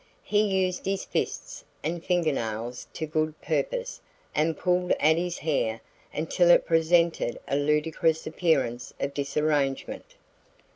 [0.23, 4.01] He used his fists and fingernails to good purpose
[4.33, 5.79] and pulled Addie's hair
[6.11, 10.15] until it presented a ludicrous appearance of disarrangement.